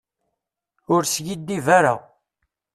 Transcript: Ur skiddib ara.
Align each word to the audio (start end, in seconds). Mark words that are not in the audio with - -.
Ur 0.93 1.03
skiddib 1.05 1.67
ara. 1.77 1.95